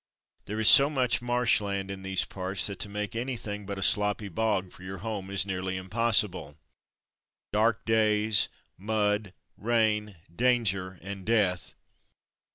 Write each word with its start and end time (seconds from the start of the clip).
There 0.45 0.59
is 0.59 0.67
so 0.67 0.89
much 0.89 1.21
marsh 1.21 1.61
land 1.61 1.91
in 1.91 2.01
these 2.01 2.25
parts, 2.25 2.65
that 2.65 2.79
to 2.79 2.89
make 2.89 3.15
anything 3.15 3.67
but 3.67 3.77
a 3.77 3.83
sloppy 3.83 4.29
bog 4.29 4.71
for 4.71 4.81
your 4.81 4.97
home 5.05 5.29
is 5.29 5.45
nearly 5.45 5.77
impos 5.77 6.27
sible. 6.27 6.55
Dark 7.53 7.85
days, 7.85 8.49
mud, 8.79 9.31
rain, 9.57 10.15
danger, 10.35 10.97
and 11.03 11.23
death. 11.23 11.75